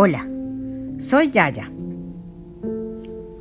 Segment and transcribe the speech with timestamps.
[0.00, 0.28] Hola,
[0.98, 1.72] soy Yaya.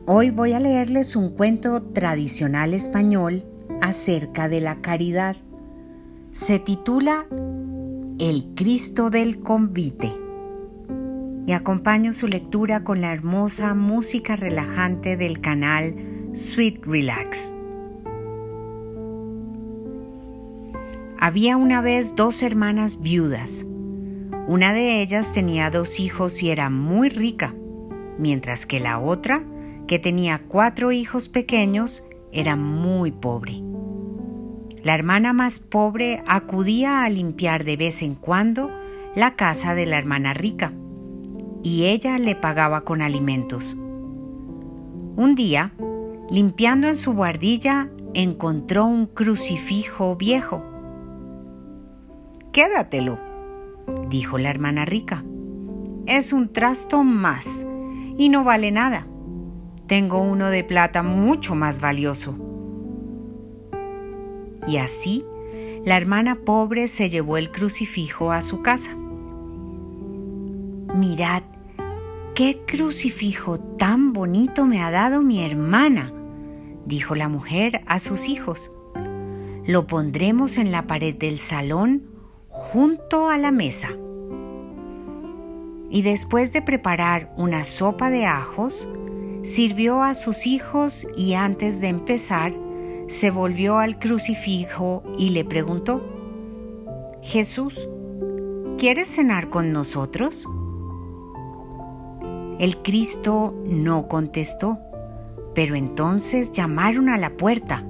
[0.07, 3.45] Hoy voy a leerles un cuento tradicional español
[3.79, 5.35] acerca de la caridad.
[6.31, 7.27] Se titula
[8.17, 10.12] El Cristo del Convite
[11.45, 15.94] y acompaño su lectura con la hermosa música relajante del canal
[16.34, 17.53] Sweet Relax.
[21.20, 23.63] Había una vez dos hermanas viudas
[24.47, 27.53] una de ellas tenía dos hijos y era muy rica,
[28.17, 29.43] mientras que la otra,
[29.87, 33.61] que tenía cuatro hijos pequeños, era muy pobre.
[34.83, 38.71] La hermana más pobre acudía a limpiar de vez en cuando
[39.15, 40.71] la casa de la hermana rica,
[41.61, 43.75] y ella le pagaba con alimentos.
[45.17, 45.73] Un día,
[46.29, 50.63] limpiando en su guardilla, encontró un crucifijo viejo.
[52.53, 53.20] Quédatelo,
[54.09, 55.24] dijo la hermana rica.
[56.05, 57.66] Es un trasto más
[58.18, 59.07] y no vale nada.
[59.88, 62.38] Tengo uno de plata mucho más valioso.
[64.68, 65.24] Y así,
[65.85, 68.96] la hermana pobre se llevó el crucifijo a su casa.
[70.96, 71.44] Mirad,
[72.35, 76.12] qué crucifijo tan bonito me ha dado mi hermana,
[76.85, 78.72] dijo la mujer a sus hijos.
[79.66, 82.16] Lo pondremos en la pared del salón
[82.58, 83.90] junto a la mesa.
[85.90, 88.90] Y después de preparar una sopa de ajos,
[89.44, 92.53] sirvió a sus hijos y antes de empezar,
[93.08, 96.02] se volvió al crucifijo y le preguntó,
[97.22, 97.88] Jesús,
[98.78, 100.46] ¿quieres cenar con nosotros?
[102.59, 104.80] El Cristo no contestó,
[105.53, 107.85] pero entonces llamaron a la puerta.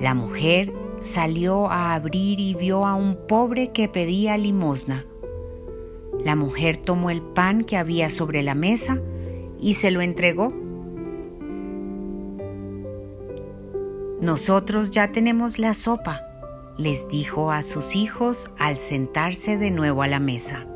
[0.00, 5.04] La mujer salió a abrir y vio a un pobre que pedía limosna.
[6.24, 9.00] La mujer tomó el pan que había sobre la mesa
[9.60, 10.52] y se lo entregó.
[14.20, 16.22] Nosotros ya tenemos la sopa,
[16.78, 20.66] les dijo a sus hijos al sentarse de nuevo a la mesa.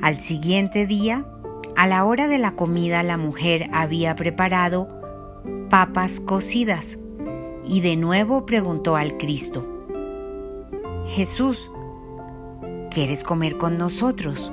[0.00, 1.26] Al siguiente día,
[1.74, 4.88] a la hora de la comida, la mujer había preparado
[5.68, 6.98] papas cocidas
[7.68, 9.64] y de nuevo preguntó al Cristo,
[11.06, 11.70] Jesús,
[12.90, 14.50] ¿quieres comer con nosotros?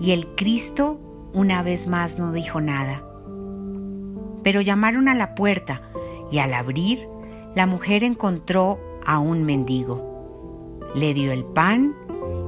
[0.00, 0.98] Y el Cristo
[1.32, 3.04] una vez más no dijo nada.
[4.42, 5.82] Pero llamaron a la puerta
[6.30, 7.08] y al abrir,
[7.54, 10.80] la mujer encontró a un mendigo.
[10.94, 11.94] Le dio el pan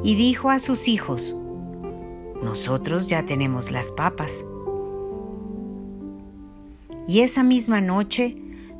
[0.03, 1.37] y dijo a sus hijos,
[2.43, 4.44] nosotros ya tenemos las papas.
[7.09, 8.37] Y esa misma noche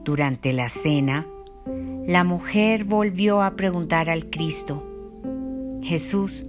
[0.07, 1.27] durante la cena,
[2.07, 4.87] la mujer volvió a preguntar al Cristo,
[5.83, 6.47] Jesús,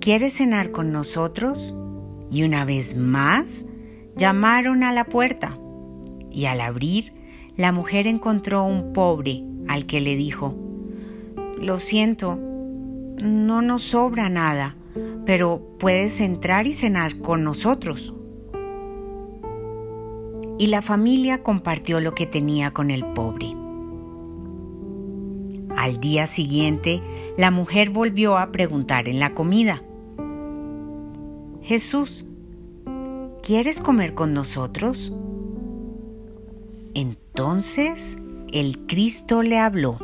[0.00, 1.72] ¿quieres cenar con nosotros?
[2.32, 3.66] Y una vez más
[4.16, 5.56] llamaron a la puerta,
[6.32, 7.12] y al abrir,
[7.56, 10.56] la mujer encontró un pobre al que le dijo,
[11.60, 14.74] Lo siento, no nos sobra nada,
[15.24, 18.14] pero puedes entrar y cenar con nosotros
[20.58, 23.54] y la familia compartió lo que tenía con el pobre.
[25.76, 27.02] Al día siguiente,
[27.36, 29.82] la mujer volvió a preguntar en la comida,
[31.62, 32.26] Jesús,
[33.42, 35.16] ¿quieres comer con nosotros?
[36.94, 38.18] Entonces
[38.52, 39.98] el Cristo le habló,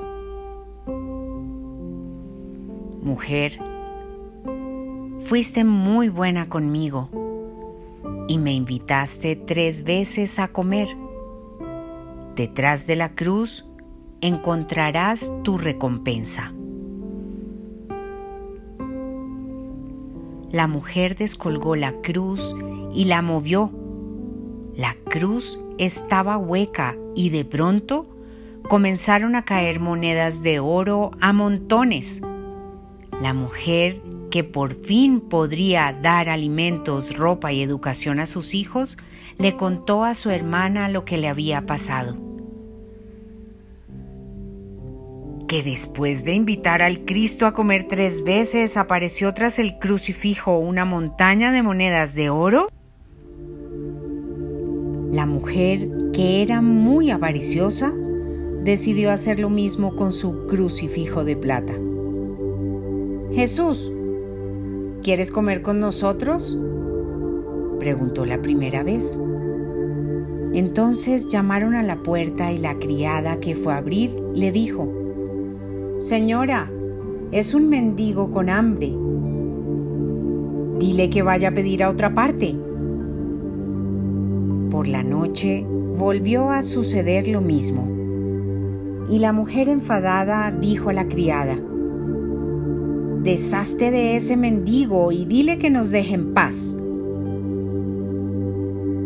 [3.02, 3.58] Mujer,
[5.24, 7.19] fuiste muy buena conmigo
[8.30, 10.86] y me invitaste tres veces a comer.
[12.36, 13.68] Detrás de la cruz
[14.20, 16.52] encontrarás tu recompensa.
[20.52, 22.54] La mujer descolgó la cruz
[22.94, 23.72] y la movió.
[24.76, 28.06] La cruz estaba hueca y de pronto
[28.68, 32.22] comenzaron a caer monedas de oro a montones.
[33.20, 38.96] La mujer que por fin podría dar alimentos, ropa y educación a sus hijos,
[39.38, 42.16] le contó a su hermana lo que le había pasado.
[45.48, 50.84] Que después de invitar al Cristo a comer tres veces apareció tras el crucifijo una
[50.84, 52.68] montaña de monedas de oro?
[55.10, 57.92] La mujer, que era muy avariciosa,
[58.62, 61.72] decidió hacer lo mismo con su crucifijo de plata.
[63.32, 63.92] Jesús,
[65.02, 66.58] ¿Quieres comer con nosotros?
[67.78, 69.18] preguntó la primera vez.
[70.52, 74.92] Entonces llamaron a la puerta y la criada que fue a abrir le dijo,
[76.00, 76.70] Señora,
[77.32, 78.92] es un mendigo con hambre.
[80.78, 82.54] Dile que vaya a pedir a otra parte.
[84.70, 85.64] Por la noche
[85.96, 87.88] volvió a suceder lo mismo.
[89.08, 91.58] Y la mujer enfadada dijo a la criada,
[93.22, 96.74] Deshazte de ese mendigo y dile que nos deje en paz.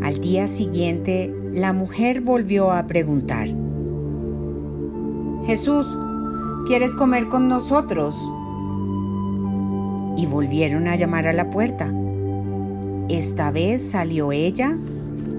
[0.03, 3.49] Al día siguiente, la mujer volvió a preguntar,
[5.47, 5.87] Jesús,
[6.69, 8.17] ¿quieres comer con nosotros?
[10.17, 11.93] Y volvieron a llamar a la puerta.
[13.09, 14.77] Esta vez salió ella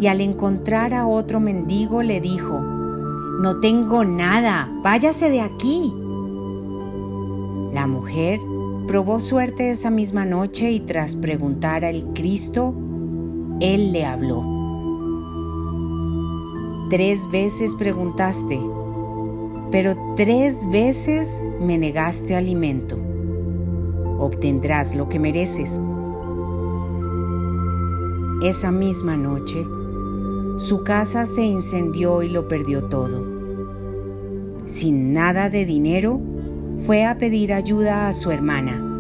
[0.02, 5.94] y al encontrar a otro mendigo le dijo, No tengo nada, váyase de aquí.
[7.74, 8.42] La mujer
[8.88, 12.74] probó suerte esa misma noche y tras preguntar al Cristo,
[13.60, 14.44] Él le habló.
[16.90, 18.60] Tres veces preguntaste,
[19.72, 22.98] pero tres veces me negaste alimento.
[24.20, 25.82] Obtendrás lo que mereces.
[28.44, 29.66] Esa misma noche,
[30.58, 33.26] su casa se incendió y lo perdió todo.
[34.68, 36.20] Sin nada de dinero,
[36.80, 38.96] fue a pedir ayuda a su hermana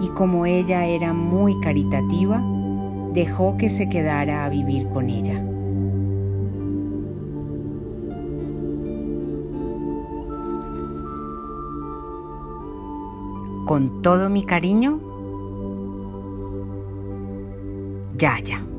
[0.00, 2.42] y como ella era muy caritativa,
[3.12, 5.44] dejó que se quedara a vivir con ella.
[13.66, 15.00] Con todo mi cariño,
[18.16, 18.69] Yaya.